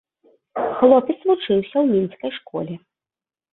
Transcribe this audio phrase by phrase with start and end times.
[0.79, 2.73] Хлопец вучыўся ў мінскай школе.